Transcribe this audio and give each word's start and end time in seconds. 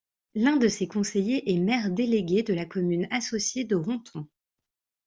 L'un 0.33 0.57
de 0.57 0.67
ces 0.67 0.87
conseillers 0.87 1.53
est 1.53 1.59
maire 1.59 1.91
délégué 1.91 2.41
de 2.41 2.55
la 2.55 2.65
commune 2.65 3.07
associée 3.11 3.65
de 3.65 3.75
Ronthon. 3.75 4.27